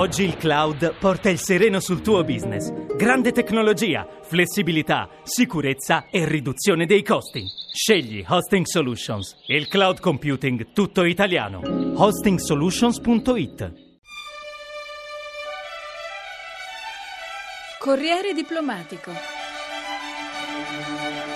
Oggi 0.00 0.24
il 0.24 0.38
cloud 0.38 0.94
porta 0.98 1.28
il 1.28 1.38
sereno 1.38 1.78
sul 1.78 2.00
tuo 2.00 2.24
business. 2.24 2.72
Grande 2.96 3.32
tecnologia, 3.32 4.08
flessibilità, 4.22 5.10
sicurezza 5.24 6.06
e 6.10 6.26
riduzione 6.26 6.86
dei 6.86 7.02
costi. 7.02 7.44
Scegli 7.70 8.24
Hosting 8.26 8.64
Solutions, 8.64 9.36
il 9.48 9.68
cloud 9.68 10.00
computing 10.00 10.72
tutto 10.72 11.04
italiano. 11.04 11.60
hostingsolutions.it 11.96 13.72
Corriere 17.78 18.32
diplomatico. 18.32 19.12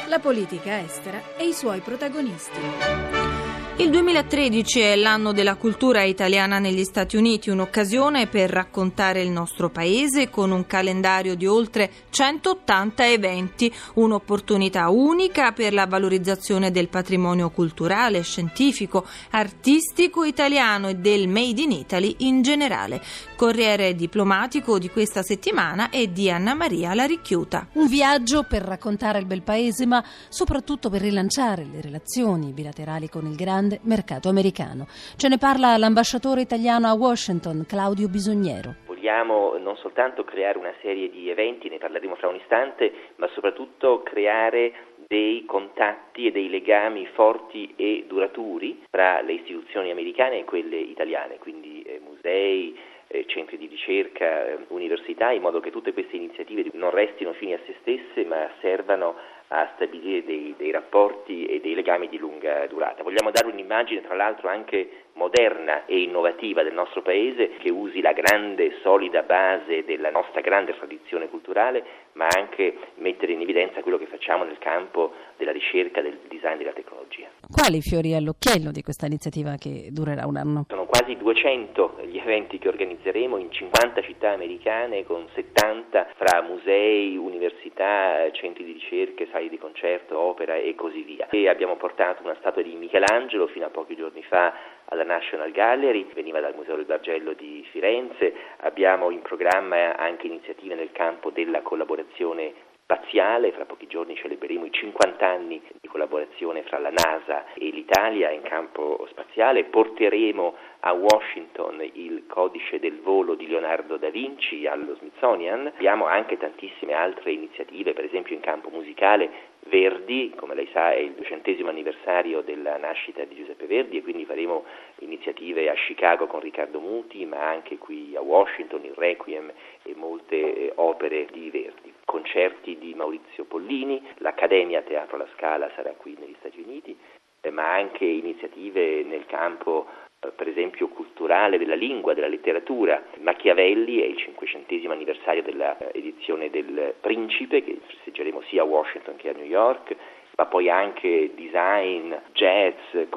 La 0.08 0.18
politica 0.20 0.80
estera 0.80 1.36
e 1.36 1.46
i 1.48 1.52
suoi 1.52 1.80
protagonisti. 1.80 3.33
Il 3.76 3.90
2013 3.90 4.78
è 4.78 4.94
l'anno 4.94 5.32
della 5.32 5.56
cultura 5.56 6.04
italiana 6.04 6.60
negli 6.60 6.84
Stati 6.84 7.16
Uniti, 7.16 7.50
un'occasione 7.50 8.28
per 8.28 8.48
raccontare 8.48 9.20
il 9.20 9.30
nostro 9.30 9.68
paese 9.68 10.30
con 10.30 10.52
un 10.52 10.64
calendario 10.64 11.34
di 11.34 11.44
oltre 11.44 11.90
180 12.08 13.08
eventi, 13.08 13.74
un'opportunità 13.94 14.90
unica 14.90 15.50
per 15.50 15.72
la 15.72 15.86
valorizzazione 15.86 16.70
del 16.70 16.88
patrimonio 16.88 17.50
culturale, 17.50 18.22
scientifico, 18.22 19.04
artistico 19.30 20.22
italiano 20.22 20.86
e 20.86 20.94
del 20.94 21.26
Made 21.26 21.60
in 21.60 21.72
Italy 21.72 22.14
in 22.18 22.42
generale. 22.42 23.02
Corriere 23.34 23.96
diplomatico 23.96 24.78
di 24.78 24.88
questa 24.88 25.24
settimana 25.24 25.90
è 25.90 26.06
di 26.06 26.30
Anna 26.30 26.54
Maria 26.54 26.94
Laricchiuta. 26.94 27.66
Un 27.72 27.88
viaggio 27.88 28.44
per 28.44 28.62
raccontare 28.62 29.18
il 29.18 29.26
bel 29.26 29.42
paese, 29.42 29.84
ma 29.84 30.02
soprattutto 30.28 30.88
per 30.88 31.00
rilanciare 31.00 31.66
le 31.70 31.80
relazioni 31.80 32.52
bilaterali 32.52 33.08
con 33.08 33.26
il 33.26 33.34
grande 33.34 33.62
grande 33.64 33.80
mercato 33.82 34.28
americano. 34.28 34.86
Ce 35.16 35.28
ne 35.28 35.38
parla 35.38 35.76
l'ambasciatore 35.76 36.42
italiano 36.42 36.86
a 36.86 36.92
Washington, 36.92 37.64
Claudio 37.66 38.08
Bisogniero. 38.08 38.74
Vogliamo 38.86 39.56
non 39.58 39.76
soltanto 39.76 40.24
creare 40.24 40.58
una 40.58 40.74
serie 40.80 41.10
di 41.10 41.30
eventi, 41.30 41.68
ne 41.68 41.78
parleremo 41.78 42.14
fra 42.16 42.28
un 42.28 42.36
istante, 42.36 42.92
ma 43.16 43.28
soprattutto 43.32 44.02
creare 44.02 44.72
dei 45.06 45.44
contatti 45.44 46.26
e 46.26 46.30
dei 46.30 46.48
legami 46.48 47.06
forti 47.14 47.72
e 47.76 48.04
duraturi 48.06 48.84
tra 48.90 49.20
le 49.20 49.34
istituzioni 49.34 49.90
americane 49.90 50.40
e 50.40 50.44
quelle 50.44 50.76
italiane, 50.76 51.38
quindi 51.38 51.82
eh, 51.82 52.00
musei, 52.04 52.76
eh, 53.08 53.24
centri 53.26 53.58
di 53.58 53.66
ricerca, 53.66 54.46
eh, 54.46 54.58
università, 54.68 55.30
in 55.30 55.42
modo 55.42 55.60
che 55.60 55.70
tutte 55.70 55.92
queste 55.92 56.16
iniziative 56.16 56.70
non 56.72 56.90
restino 56.90 57.32
fini 57.34 57.52
a 57.52 57.60
se 57.66 57.76
stesse, 57.80 58.24
ma 58.24 58.48
servano 58.60 59.14
a 59.54 59.70
stabilire 59.74 60.24
dei, 60.24 60.54
dei, 60.56 60.72
rapporti 60.72 61.46
e 61.46 61.60
dei 61.60 61.74
legami 61.74 62.08
di 62.08 62.18
lunga 62.18 62.66
durata. 62.66 63.02
Vogliamo 63.02 63.30
dare 63.30 63.46
un'immagine, 63.46 64.02
tra 64.02 64.16
l'altro, 64.16 64.48
anche 64.48 65.04
moderna 65.14 65.86
e 65.86 66.02
innovativa 66.02 66.64
del 66.64 66.72
nostro 66.72 67.02
Paese, 67.02 67.50
che 67.58 67.70
usi 67.70 68.00
la 68.00 68.12
grande, 68.12 68.78
solida 68.82 69.22
base 69.22 69.84
della 69.84 70.10
nostra 70.10 70.40
grande 70.40 70.76
tradizione 70.76 71.28
culturale, 71.28 71.84
ma 72.12 72.26
anche 72.36 72.76
mettere 72.96 73.32
in 73.32 73.40
evidenza 73.40 73.80
quello 73.80 73.98
che 73.98 74.06
facciamo 74.06 74.42
nel 74.42 74.58
campo 74.58 75.12
della 75.36 75.52
ricerca, 75.52 76.00
del 76.00 76.18
design 76.28 76.54
e 76.54 76.58
della 76.58 76.72
tecnologia. 76.72 77.28
Quali 77.48 77.80
fiori 77.80 78.14
all'occhiello 78.14 78.72
di 78.72 78.82
questa 78.82 79.06
iniziativa 79.06 79.54
che 79.56 79.88
durerà 79.90 80.26
un 80.26 80.36
anno? 80.36 80.64
Sono 80.68 80.83
quasi 80.94 81.16
200 81.16 82.02
gli 82.04 82.18
eventi 82.18 82.58
che 82.58 82.68
organizzeremo 82.68 83.36
in 83.36 83.50
50 83.50 84.00
città 84.02 84.30
americane 84.30 85.04
con 85.04 85.26
70 85.34 86.10
fra 86.14 86.40
musei, 86.42 87.16
università, 87.16 88.30
centri 88.30 88.62
di 88.62 88.74
ricerca, 88.74 89.24
sali 89.32 89.48
di 89.48 89.58
concerto, 89.58 90.16
opera 90.16 90.54
e 90.54 90.76
così 90.76 91.02
via. 91.02 91.26
E 91.30 91.48
abbiamo 91.48 91.74
portato 91.74 92.22
una 92.22 92.36
statua 92.38 92.62
di 92.62 92.76
Michelangelo 92.76 93.48
fino 93.48 93.66
a 93.66 93.70
pochi 93.70 93.96
giorni 93.96 94.22
fa 94.22 94.54
alla 94.84 95.02
National 95.02 95.50
Gallery, 95.50 96.06
veniva 96.14 96.38
dal 96.38 96.54
Museo 96.54 96.76
del 96.76 96.84
Bargello 96.84 97.32
di 97.32 97.66
Firenze, 97.72 98.32
abbiamo 98.58 99.10
in 99.10 99.22
programma 99.22 99.96
anche 99.96 100.28
iniziative 100.28 100.76
nel 100.76 100.92
campo 100.92 101.30
della 101.30 101.62
collaborazione 101.62 102.72
spaziale, 102.84 103.52
fra 103.52 103.64
pochi 103.64 103.86
giorni 103.86 104.14
celebreremo 104.14 104.66
i 104.66 104.70
50 104.70 105.26
anni 105.26 105.60
di 105.80 105.88
collaborazione 105.88 106.64
fra 106.64 106.78
la 106.78 106.90
NASA 106.90 107.54
e 107.54 107.70
l'Italia 107.70 108.30
in 108.30 108.42
campo 108.42 109.06
spaziale, 109.08 109.64
porteremo 109.64 110.54
a 110.80 110.92
Washington 110.92 111.80
il 111.94 112.24
codice 112.26 112.78
del 112.78 113.00
volo 113.00 113.36
di 113.36 113.46
Leonardo 113.46 113.96
da 113.96 114.10
Vinci 114.10 114.66
allo 114.66 114.96
Smithsonian, 114.96 115.68
abbiamo 115.68 116.04
anche 116.04 116.36
tantissime 116.36 116.92
altre 116.92 117.32
iniziative, 117.32 117.94
per 117.94 118.04
esempio 118.04 118.34
in 118.34 118.42
campo 118.42 118.68
musicale, 118.68 119.52
Verdi, 119.66 120.34
come 120.36 120.54
lei 120.54 120.68
sa 120.72 120.92
è 120.92 120.98
il 120.98 121.12
duecentesimo 121.12 121.70
anniversario 121.70 122.42
della 122.42 122.76
nascita 122.76 123.24
di 123.24 123.34
Giuseppe 123.34 123.64
Verdi 123.64 123.96
e 123.96 124.02
quindi 124.02 124.26
faremo 124.26 124.62
iniziative 124.98 125.70
a 125.70 125.74
Chicago 125.74 126.26
con 126.26 126.40
Riccardo 126.40 126.80
Muti, 126.80 127.24
ma 127.24 127.48
anche 127.48 127.78
qui 127.78 128.14
a 128.14 128.20
Washington, 128.20 128.84
il 128.84 128.92
Requiem 128.94 129.50
e 129.82 129.94
molte 129.94 130.36
eh, 130.36 130.72
opere 130.74 131.26
di 131.32 131.48
Verdi 131.48 131.93
concerti 132.14 132.78
di 132.78 132.94
Maurizio 132.94 133.44
Pollini, 133.44 134.00
l'Accademia 134.18 134.82
Teatro 134.82 135.16
alla 135.16 135.26
Scala 135.34 135.68
sarà 135.74 135.90
qui 135.96 136.16
negli 136.16 136.36
Stati 136.38 136.60
Uniti, 136.60 136.96
eh, 137.40 137.50
ma 137.50 137.74
anche 137.74 138.04
iniziative 138.04 139.02
nel 139.02 139.26
campo 139.26 139.88
eh, 140.20 140.28
per 140.28 140.46
esempio 140.46 140.86
culturale 140.86 141.58
della 141.58 141.74
lingua, 141.74 142.14
della 142.14 142.28
letteratura. 142.28 143.02
Machiavelli 143.18 144.00
è 144.00 144.04
il 144.04 144.16
cinquecentesimo 144.16 144.92
anniversario 144.92 145.42
dell'edizione 145.42 146.50
del 146.50 146.94
Principe 147.00 147.64
che 147.64 147.80
festeggeremo 147.84 148.42
sia 148.42 148.62
a 148.62 148.66
Washington 148.66 149.16
che 149.16 149.30
a 149.30 149.32
New 149.32 149.44
York 149.44 149.96
ma 150.36 150.46
poi 150.46 150.68
anche 150.68 151.30
design, 151.34 152.12
jazz, 152.32 152.74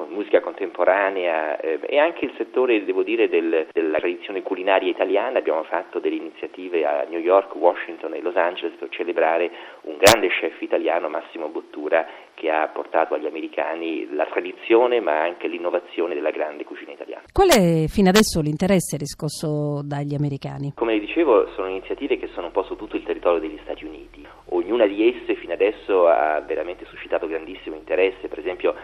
musica 0.08 0.40
contemporanea 0.40 1.58
eh, 1.58 1.80
e 1.82 1.98
anche 1.98 2.24
il 2.24 2.32
settore, 2.36 2.84
devo 2.84 3.02
dire, 3.02 3.28
del, 3.28 3.66
della 3.72 3.98
tradizione 3.98 4.42
culinaria 4.42 4.90
italiana. 4.90 5.38
Abbiamo 5.38 5.64
fatto 5.64 5.98
delle 5.98 6.16
iniziative 6.16 6.84
a 6.84 7.06
New 7.08 7.20
York, 7.20 7.54
Washington 7.56 8.14
e 8.14 8.20
Los 8.20 8.36
Angeles 8.36 8.76
per 8.78 8.88
celebrare 8.90 9.50
un 9.82 9.96
grande 9.98 10.28
chef 10.28 10.60
italiano, 10.60 11.08
Massimo 11.08 11.48
Bottura, 11.48 12.06
che 12.34 12.50
ha 12.50 12.68
portato 12.68 13.14
agli 13.14 13.26
americani 13.26 14.06
la 14.14 14.26
tradizione 14.26 15.00
ma 15.00 15.20
anche 15.20 15.48
l'innovazione 15.48 16.14
della 16.14 16.30
grande 16.30 16.64
cucina 16.64 16.92
italiana. 16.92 17.22
Qual 17.32 17.48
è 17.48 17.86
fino 17.88 18.08
adesso 18.08 18.40
l'interesse 18.40 18.96
riscosso 18.96 19.82
dagli 19.82 20.14
americani? 20.14 20.72
Come 20.74 20.98
dicevo, 21.00 21.48
sono 21.54 21.68
iniziative 21.68 22.16
che 22.16 22.28
sono 22.28 22.46
un 22.46 22.52
po' 22.52 22.62
su 22.62 22.76
tutto 22.76 22.96
il 22.96 23.02
territorio 23.02 23.40
degli 23.40 23.58
Stati 23.62 23.84
Uniti. 23.84 24.17
Ognuna 24.58 24.86
di 24.86 25.06
esse 25.08 25.36
fino 25.36 25.52
adesso 25.52 26.08
ha 26.08 26.40
veramente 26.40 26.84
suscitato 26.86 27.28
grandissimo 27.28 27.76
interesse, 27.76 28.26
per 28.26 28.40
esempio 28.40 28.74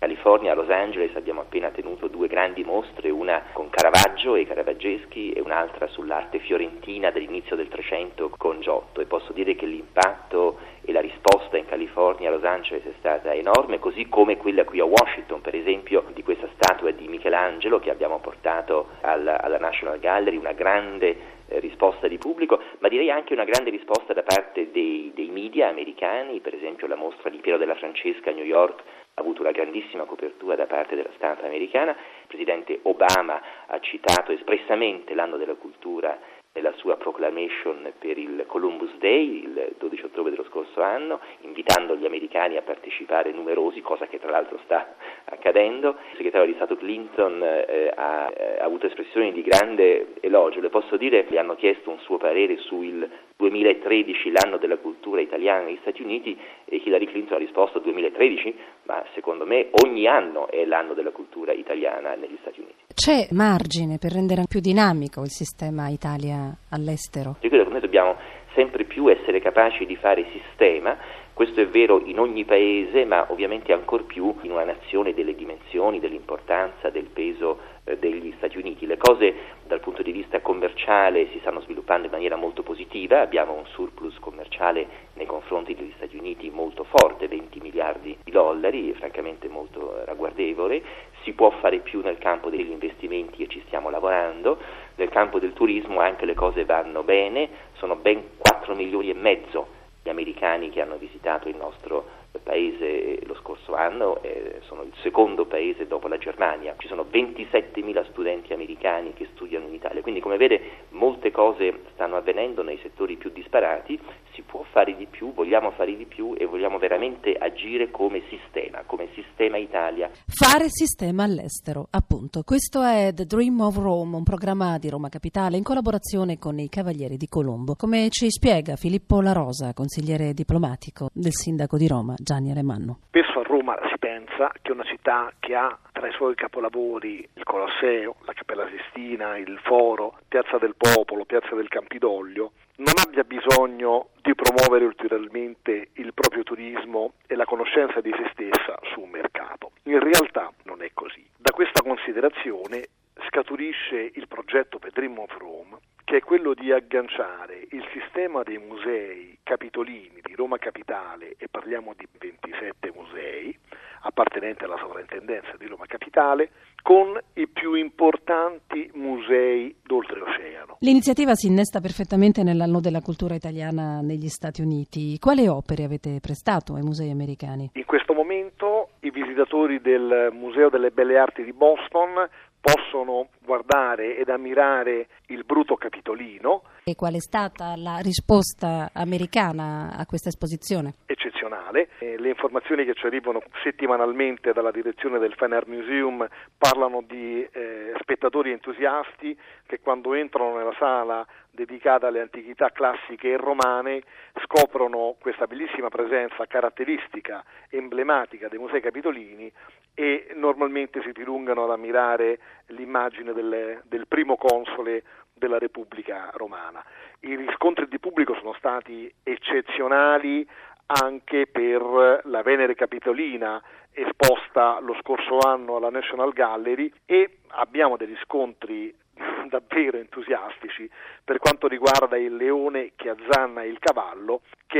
California, 0.00 0.52
a 0.52 0.54
Los 0.54 0.70
Angeles 0.70 1.14
abbiamo 1.14 1.42
appena 1.42 1.68
tenuto 1.68 2.08
due 2.08 2.26
grandi 2.26 2.64
mostre, 2.64 3.10
una 3.10 3.42
con 3.52 3.68
Caravaggio 3.68 4.34
e 4.34 4.46
Caravaggeschi 4.46 5.32
e 5.32 5.42
un'altra 5.42 5.88
sull'arte 5.88 6.38
fiorentina 6.38 7.10
dell'inizio 7.10 7.54
del 7.54 7.68
Trecento 7.68 8.30
con 8.38 8.62
Giotto. 8.62 9.02
E 9.02 9.04
posso 9.04 9.34
dire 9.34 9.54
che 9.56 9.66
l'impatto 9.66 10.56
e 10.80 10.92
la 10.92 11.02
risposta 11.02 11.58
in 11.58 11.66
California, 11.66 12.30
a 12.30 12.32
Los 12.32 12.44
Angeles 12.44 12.82
è 12.84 12.94
stata 12.98 13.34
enorme, 13.34 13.78
così 13.78 14.08
come 14.08 14.38
quella 14.38 14.64
qui 14.64 14.80
a 14.80 14.86
Washington, 14.86 15.42
per 15.42 15.54
esempio, 15.54 16.06
di 16.14 16.22
questa 16.22 16.48
statua 16.54 16.92
di 16.92 17.06
Michelangelo 17.06 17.78
che 17.78 17.90
abbiamo 17.90 18.20
portato 18.20 18.92
alla, 19.02 19.38
alla 19.38 19.58
National 19.58 19.98
Gallery, 19.98 20.38
una 20.38 20.52
grande 20.52 21.14
eh, 21.46 21.60
risposta 21.60 22.08
di 22.08 22.16
pubblico, 22.16 22.58
ma 22.78 22.88
direi 22.88 23.10
anche 23.10 23.34
una 23.34 23.44
grande 23.44 23.68
risposta 23.68 24.14
da 24.14 24.22
parte 24.22 24.70
dei, 24.70 25.12
dei 25.14 25.28
media 25.28 25.68
americani, 25.68 26.40
per 26.40 26.54
esempio 26.54 26.86
la 26.86 26.96
mostra 26.96 27.28
di 27.28 27.36
Piero 27.36 27.58
della 27.58 27.74
Francesca 27.74 28.30
a 28.30 28.32
New 28.32 28.46
York 28.46 28.82
avuto 29.20 29.42
una 29.42 29.52
grandissima 29.52 30.04
copertura 30.04 30.56
da 30.56 30.66
parte 30.66 30.96
della 30.96 31.10
stampa 31.14 31.46
americana. 31.46 31.92
Il 31.92 32.26
presidente 32.26 32.80
Obama 32.82 33.40
ha 33.66 33.78
citato 33.80 34.32
espressamente 34.32 35.14
l'anno 35.14 35.36
della 35.36 35.54
cultura 35.54 36.18
nella 36.52 36.72
sua 36.76 36.96
proclamation 36.96 37.92
per 37.98 38.18
il 38.18 38.44
Columbus 38.46 38.96
Day, 38.96 39.44
il 39.44 39.74
12 39.78 40.04
ottobre 40.06 40.32
dello 40.32 40.44
scorso 40.44 40.82
anno, 40.82 41.20
invitando 41.42 41.94
gli 41.94 42.04
americani 42.04 42.56
a 42.56 42.62
partecipare 42.62 43.30
numerosi, 43.30 43.80
cosa 43.82 44.06
che 44.06 44.18
tra 44.18 44.30
l'altro 44.30 44.58
sta 44.64 44.96
accadendo. 45.26 45.90
Il 46.10 46.16
segretario 46.16 46.46
di 46.48 46.54
Stato 46.54 46.76
Clinton 46.76 47.40
eh, 47.42 47.92
ha, 47.94 48.32
eh, 48.36 48.58
ha, 48.58 48.64
avuto 48.64 48.86
espressioni 48.86 49.32
di 49.32 49.42
grande 49.42 50.14
elogio, 50.20 50.60
le 50.60 50.70
posso 50.70 50.96
dire, 50.96 51.24
gli 51.28 51.36
hanno 51.36 51.54
chiesto 51.54 51.90
un 51.90 52.00
suo 52.00 52.16
parere 52.16 52.56
sul 52.56 53.08
2013, 53.40 54.32
l'anno 54.32 54.58
della 54.58 54.76
cultura 54.76 55.22
italiana 55.22 55.64
negli 55.64 55.78
Stati 55.80 56.02
Uniti, 56.02 56.38
e 56.66 56.82
Hillary 56.84 57.06
Clinton 57.06 57.36
ha 57.36 57.38
risposto 57.38 57.78
2013, 57.78 58.54
ma 58.84 59.02
secondo 59.14 59.46
me 59.46 59.70
ogni 59.82 60.06
anno 60.06 60.48
è 60.50 60.66
l'anno 60.66 60.92
della 60.92 61.10
cultura 61.10 61.52
italiana 61.52 62.14
negli 62.14 62.36
Stati 62.42 62.60
Uniti. 62.60 62.84
C'è 62.92 63.28
margine 63.30 63.96
per 63.96 64.12
rendere 64.12 64.44
più 64.46 64.60
dinamico 64.60 65.22
il 65.22 65.30
sistema 65.30 65.88
Italia 65.88 66.54
all'estero? 66.68 67.36
Io 67.40 67.48
credo 67.48 67.64
che 67.64 67.70
noi 67.70 67.80
dobbiamo 67.80 68.16
sempre 68.52 68.84
più 68.84 69.08
essere 69.08 69.40
capaci 69.40 69.86
di 69.86 69.96
fare 69.96 70.26
sistema, 70.32 70.98
questo 71.32 71.62
è 71.62 71.66
vero 71.66 72.02
in 72.04 72.18
ogni 72.18 72.44
paese, 72.44 73.06
ma 73.06 73.24
ovviamente 73.30 73.72
ancor 73.72 74.04
più 74.04 74.34
in 74.42 74.50
una 74.50 74.64
nazione 74.64 75.14
delle 75.14 75.34
dimensioni, 75.34 75.98
dell'importanza, 75.98 76.90
del 76.90 77.06
peso 77.06 77.58
degli 77.98 78.32
Stati 78.36 78.58
Uniti. 78.58 78.86
Le 78.86 78.96
cose 78.96 79.34
dal 79.66 79.80
punto 79.80 80.02
di 80.02 80.12
vista 80.12 80.40
commerciale 80.40 81.28
si 81.32 81.38
stanno 81.40 81.60
sviluppando 81.60 82.06
in 82.06 82.12
maniera 82.12 82.36
molto 82.36 82.62
positiva, 82.62 83.20
abbiamo 83.20 83.54
un 83.54 83.66
surplus 83.66 84.18
commerciale 84.18 84.86
nei 85.14 85.26
confronti 85.26 85.74
degli 85.74 85.92
Stati 85.96 86.16
Uniti 86.16 86.50
molto 86.50 86.84
forte, 86.84 87.28
20 87.28 87.60
miliardi 87.60 88.16
di 88.22 88.30
dollari, 88.30 88.92
francamente 88.94 89.48
molto 89.48 90.02
ragguardevole, 90.04 90.82
si 91.22 91.32
può 91.32 91.50
fare 91.50 91.78
più 91.78 92.00
nel 92.02 92.18
campo 92.18 92.50
degli 92.50 92.70
investimenti 92.70 93.42
e 93.42 93.48
ci 93.48 93.62
stiamo 93.66 93.90
lavorando, 93.90 94.58
nel 94.96 95.08
campo 95.08 95.38
del 95.38 95.52
turismo 95.52 96.00
anche 96.00 96.24
le 96.24 96.34
cose 96.34 96.64
vanno 96.64 97.02
bene, 97.02 97.48
sono 97.74 97.96
ben 97.96 98.22
4 98.38 98.74
milioni 98.74 99.10
e 99.10 99.14
mezzo 99.14 99.78
gli 100.02 100.08
americani 100.08 100.70
che 100.70 100.80
hanno 100.80 100.96
visitato 100.96 101.48
il 101.48 101.56
nostro 101.56 102.19
paese 102.50 103.20
lo 103.26 103.36
scorso 103.36 103.74
anno, 103.74 104.20
eh, 104.22 104.58
sono 104.62 104.82
il 104.82 104.92
secondo 105.02 105.44
paese 105.44 105.86
dopo 105.86 106.08
la 106.08 106.18
Germania, 106.18 106.74
ci 106.78 106.88
sono 106.88 107.06
27.000 107.08 108.10
studenti 108.10 108.52
americani 108.52 109.12
che 109.14 109.28
studiano 109.34 109.68
in 109.68 109.74
Italia, 109.74 110.02
quindi 110.02 110.20
come 110.20 110.36
vede 110.36 110.60
molte 110.88 111.30
cose 111.30 111.82
stanno 111.92 112.16
avvenendo 112.16 112.64
nei 112.64 112.78
settori 112.82 113.14
più 113.14 113.30
disparati, 113.30 113.96
si 114.34 114.42
può 114.42 114.64
fare 114.70 114.96
di 114.96 115.06
più, 115.06 115.32
vogliamo 115.32 115.70
fare 115.72 115.96
di 115.96 116.06
più 116.06 116.34
e 116.36 116.46
vogliamo 116.46 116.78
veramente 116.78 117.34
agire 117.34 117.90
come 117.90 118.22
sistema, 118.28 118.82
come 118.86 119.08
sistema 119.14 119.56
Italia. 119.56 120.10
Fare 120.26 120.68
sistema 120.68 121.24
all'estero, 121.24 121.86
appunto. 121.90 122.42
Questo 122.42 122.82
è 122.82 123.12
The 123.14 123.24
Dream 123.24 123.60
of 123.60 123.76
Rome, 123.76 124.16
un 124.16 124.24
programma 124.24 124.78
di 124.78 124.88
Roma 124.88 125.08
Capitale 125.08 125.56
in 125.56 125.62
collaborazione 125.62 126.38
con 126.38 126.58
i 126.58 126.68
Cavalieri 126.68 127.16
di 127.16 127.28
Colombo. 127.28 127.74
Come 127.74 128.08
ci 128.10 128.30
spiega 128.30 128.76
Filippo 128.76 129.20
La 129.20 129.32
Rosa, 129.32 129.74
consigliere 129.74 130.32
diplomatico 130.32 131.08
del 131.12 131.32
sindaco 131.32 131.76
di 131.76 131.86
Roma, 131.86 132.14
Gianni 132.16 132.50
Alemanno. 132.50 132.98
Spesso 133.08 133.40
a 133.40 133.42
Roma 133.42 133.76
si 133.90 133.98
pensa 133.98 134.52
che 134.62 134.70
è 134.70 134.72
una 134.72 134.84
città 134.84 135.32
che 135.38 135.54
ha 135.54 135.76
tra 136.00 136.08
i 136.08 136.12
suoi 136.12 136.34
capolavori 136.34 137.28
il 137.34 137.44
Colosseo, 137.44 138.16
la 138.24 138.32
Cappella 138.32 138.66
Sistina, 138.70 139.36
il 139.36 139.60
Foro, 139.62 140.16
Piazza 140.28 140.56
del 140.56 140.74
Popolo, 140.74 141.26
Piazza 141.26 141.54
del 141.54 141.68
Campidoglio, 141.68 142.52
non 142.76 142.94
abbia 143.04 143.22
bisogno 143.22 144.08
di 144.22 144.34
promuovere 144.34 144.86
ulteriormente 144.86 145.88
il 145.92 146.14
proprio 146.14 146.42
turismo 146.42 147.12
e 147.26 147.34
la 147.34 147.44
conoscenza 147.44 148.00
di 148.00 148.10
se 148.16 148.30
stessa 148.32 148.78
su 148.90 149.00
un 149.02 149.10
mercato. 149.10 149.72
In 149.82 150.00
realtà 150.00 150.50
non 150.62 150.80
è 150.80 150.90
così. 150.94 151.22
Da 151.36 151.52
questa 151.52 151.82
considerazione 151.82 152.88
scaturisce 153.26 154.12
il 154.14 154.26
progetto 154.26 154.78
Pedrim 154.78 155.18
of 155.18 155.36
Rome, 155.36 155.76
che 156.04 156.16
è 156.16 156.20
quello 156.20 156.54
di 156.54 156.72
agganciare 156.72 157.66
il 157.72 157.84
sistema 157.92 158.42
dei 158.42 158.56
musei 158.56 159.36
capitolini 159.42 160.20
di 160.22 160.34
Roma 160.34 160.56
Capitale, 160.56 161.34
e 161.36 161.46
parliamo 161.50 161.92
di 161.94 162.08
27 162.18 162.90
musei 162.94 163.54
appartenenti 164.00 164.64
alla 164.64 164.78
sovrintendenza 164.78 165.52
di 165.58 165.66
Roma 165.66 165.86
Capitale, 165.86 166.50
con 166.82 167.18
i 167.34 167.46
più 167.46 167.74
importanti 167.74 168.90
musei 168.94 169.74
d'oltreoceano. 169.82 170.78
L'iniziativa 170.80 171.34
si 171.34 171.46
innesta 171.46 171.80
perfettamente 171.80 172.42
nell'anno 172.42 172.80
della 172.80 173.00
cultura 173.00 173.34
italiana 173.34 174.00
negli 174.00 174.28
Stati 174.28 174.62
Uniti. 174.62 175.18
Quali 175.18 175.46
opere 175.46 175.84
avete 175.84 176.20
prestato 176.20 176.74
ai 176.74 176.82
musei 176.82 177.10
americani? 177.10 177.70
In 177.74 177.84
questo 177.84 178.14
momento 178.14 178.90
i 179.00 179.10
visitatori 179.10 179.80
del 179.80 180.30
Museo 180.32 180.70
delle 180.70 180.90
Belle 180.90 181.18
Arti 181.18 181.44
di 181.44 181.52
Boston 181.52 182.28
possono 182.60 183.28
guardare 183.50 184.16
ed 184.16 184.28
ammirare 184.28 185.08
il 185.26 185.42
Bruto 185.44 185.74
Capitolino. 185.74 186.62
E 186.84 186.94
qual 186.94 187.14
è 187.14 187.18
stata 187.18 187.74
la 187.76 187.98
risposta 188.00 188.90
americana 188.94 189.96
a 189.96 190.06
questa 190.06 190.28
esposizione? 190.28 190.94
Eccezionale. 191.06 191.88
Eh, 191.98 192.16
le 192.16 192.28
informazioni 192.28 192.84
che 192.84 192.94
ci 192.94 193.06
arrivano 193.06 193.42
settimanalmente 193.64 194.52
dalla 194.52 194.70
direzione 194.70 195.18
del 195.18 195.34
Fine 195.34 195.56
Art 195.56 195.66
Museum 195.66 196.28
parlano 196.56 197.02
di 197.04 197.42
eh, 197.42 197.92
spettatori 198.00 198.52
entusiasti 198.52 199.36
che 199.66 199.80
quando 199.80 200.14
entrano 200.14 200.56
nella 200.56 200.74
sala 200.78 201.26
dedicata 201.50 202.06
alle 202.06 202.20
antichità 202.20 202.70
classiche 202.70 203.32
e 203.32 203.36
romane 203.36 204.02
scoprono 204.44 205.16
questa 205.20 205.46
bellissima 205.46 205.88
presenza 205.88 206.46
caratteristica, 206.46 207.42
emblematica 207.68 208.48
dei 208.48 208.58
musei 208.58 208.80
capitolini 208.80 209.52
e 209.94 210.32
normalmente 210.34 211.02
si 211.02 211.12
dilungano 211.12 211.64
ad 211.64 211.70
ammirare 211.70 212.38
l'immagine 212.68 213.32
del, 213.32 213.39
del 213.42 214.06
primo 214.06 214.36
console 214.36 215.02
della 215.32 215.58
Repubblica 215.58 216.30
Romana. 216.34 216.84
I 217.20 217.34
riscontri 217.36 217.88
di 217.88 217.98
pubblico 217.98 218.34
sono 218.34 218.54
stati 218.54 219.12
eccezionali 219.22 220.46
anche 220.86 221.46
per 221.46 222.20
la 222.24 222.42
Venere 222.42 222.74
Capitolina 222.74 223.62
esposta 223.92 224.78
lo 224.80 224.96
scorso 225.00 225.38
anno 225.38 225.76
alla 225.76 225.90
National 225.90 226.32
Gallery 226.32 226.92
e 227.06 227.38
abbiamo 227.48 227.96
dei 227.96 228.06
riscontri 228.06 228.94
davvero 229.48 229.98
entusiastici 229.98 230.88
per 231.24 231.38
quanto 231.38 231.68
riguarda 231.68 232.16
il 232.16 232.34
leone 232.34 232.92
che 232.96 233.10
azzanna 233.10 233.62
il 233.62 233.78
cavallo 233.78 234.42
che 234.66 234.78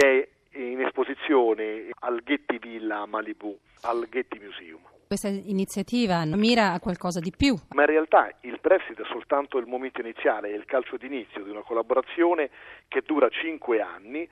è 0.53 0.59
in 0.59 0.81
esposizione 0.81 1.91
al 2.01 2.23
Getty 2.25 2.59
Villa 2.59 3.07
Malibu, 3.07 3.57
al 3.83 4.09
Getty 4.11 4.41
Museum. 4.41 4.81
Questa 5.11 5.27
iniziativa 5.27 6.25
mira 6.25 6.71
a 6.71 6.79
qualcosa 6.79 7.19
di 7.19 7.33
più. 7.37 7.57
Ma 7.71 7.81
in 7.81 7.89
realtà 7.89 8.31
il 8.43 8.61
prestito 8.61 9.03
è 9.03 9.07
soltanto 9.07 9.59
il 9.59 9.67
momento 9.67 10.01
iniziale, 10.01 10.51
è 10.51 10.55
il 10.55 10.65
calcio 10.67 10.97
d'inizio 10.97 11.43
di 11.43 11.51
una 11.51 11.63
collaborazione 11.63 12.49
che 12.87 13.03
dura 13.05 13.29
cinque 13.29 13.81
anni, 13.81 14.29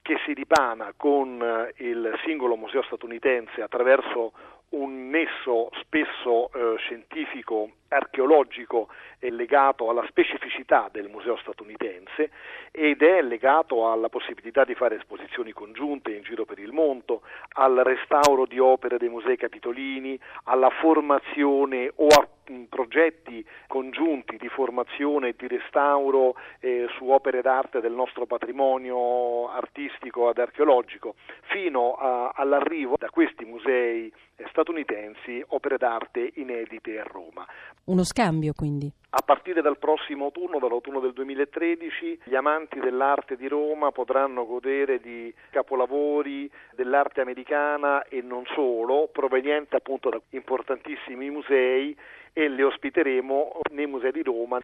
che 0.00 0.16
si 0.24 0.32
ripana 0.32 0.94
con 0.96 1.38
il 1.76 2.18
singolo 2.24 2.56
museo 2.56 2.82
statunitense 2.82 3.60
attraverso 3.60 4.32
un 4.72 5.08
nesso 5.10 5.70
spesso 5.80 6.50
eh, 6.52 6.76
scientifico 6.78 7.70
archeologico 7.88 8.88
è 9.18 9.28
legato 9.28 9.90
alla 9.90 10.04
specificità 10.08 10.88
del 10.90 11.08
museo 11.08 11.36
statunitense 11.36 12.30
ed 12.70 13.02
è 13.02 13.20
legato 13.22 13.90
alla 13.90 14.08
possibilità 14.08 14.64
di 14.64 14.74
fare 14.74 14.96
esposizioni 14.96 15.52
congiunte 15.52 16.12
in 16.12 16.22
giro 16.22 16.44
per 16.44 16.58
il 16.58 16.72
mondo, 16.72 17.22
al 17.54 17.76
restauro 17.84 18.46
di 18.46 18.58
opere 18.58 18.96
dei 18.96 19.10
musei 19.10 19.36
capitolini, 19.36 20.18
alla 20.44 20.70
formazione 20.70 21.92
o 21.96 22.06
a 22.06 22.26
progetti 22.68 23.44
congiunti 23.66 24.36
di 24.36 24.48
formazione 24.48 25.28
e 25.28 25.34
di 25.36 25.46
restauro 25.46 26.34
eh, 26.60 26.86
su 26.96 27.08
opere 27.08 27.42
d'arte 27.42 27.80
del 27.80 27.92
nostro 27.92 28.26
patrimonio 28.26 29.48
artistico 29.50 30.30
ed 30.30 30.38
archeologico, 30.38 31.14
fino 31.50 31.94
a, 31.94 32.32
all'arrivo 32.34 32.96
da 32.98 33.10
questi 33.10 33.44
musei 33.44 34.12
statunitensi 34.48 35.42
opere 35.48 35.76
d'arte 35.76 36.32
inedite 36.34 36.98
a 36.98 37.04
Roma. 37.04 37.46
Uno 37.84 38.04
scambio 38.04 38.52
quindi. 38.54 38.90
A 39.14 39.22
partire 39.22 39.60
dal 39.60 39.78
prossimo 39.78 40.26
autunno, 40.26 40.58
dall'autunno 40.58 40.98
del 40.98 41.12
2013, 41.12 42.20
gli 42.24 42.34
amanti 42.34 42.80
dell'arte 42.80 43.36
di 43.36 43.46
Roma 43.46 43.90
potranno 43.90 44.46
godere 44.46 45.00
di 45.00 45.32
capolavori 45.50 46.50
dell'arte 46.74 47.20
americana 47.20 48.04
e 48.04 48.22
non 48.22 48.44
solo, 48.54 49.08
provenienti 49.12 49.76
appunto 49.76 50.08
da 50.08 50.20
importantissimi 50.30 51.28
musei 51.28 51.94
e 52.32 52.48
le 52.48 52.62
ospiteremo 52.62 53.60
nei 53.72 53.86
musei 53.86 54.12
di 54.12 54.22
Roma 54.22 54.60